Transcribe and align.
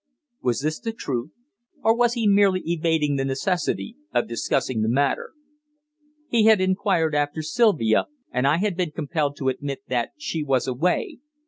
Was 0.41 0.61
this 0.61 0.79
the 0.79 0.93
truth? 0.93 1.29
Or 1.83 1.95
was 1.95 2.15
he 2.15 2.25
merely 2.27 2.63
evading 2.65 3.17
the 3.17 3.23
necessity 3.23 3.97
of 4.11 4.27
discussing 4.27 4.81
the 4.81 4.89
matter? 4.89 5.33
He 6.27 6.45
had 6.45 6.59
inquired 6.59 7.13
after 7.13 7.43
Sylvia, 7.43 8.07
and 8.31 8.47
I 8.47 8.57
had 8.57 8.75
been 8.75 8.89
compelled 8.93 9.37
to 9.37 9.49
admit 9.49 9.83
that 9.89 10.13
she 10.17 10.41
was 10.43 10.65
away. 10.67 11.19